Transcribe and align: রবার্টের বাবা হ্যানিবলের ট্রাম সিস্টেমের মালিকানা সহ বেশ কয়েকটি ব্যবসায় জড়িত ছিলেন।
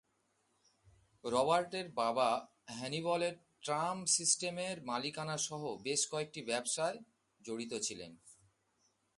রবার্টের 1.23 1.87
বাবা 1.91 2.29
হ্যানিবলের 2.69 3.35
ট্রাম 3.63 3.97
সিস্টেমের 4.05 4.75
মালিকানা 4.83 5.37
সহ 5.37 5.61
বেশ 5.83 6.01
কয়েকটি 6.11 6.41
ব্যবসায় 6.41 6.97
জড়িত 7.41 7.73
ছিলেন। 7.81 8.11